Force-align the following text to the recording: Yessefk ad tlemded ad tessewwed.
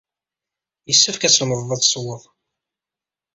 Yessefk 0.89 1.23
ad 1.23 1.33
tlemded 1.33 1.69
ad 1.75 1.81
tessewwed. 1.81 2.23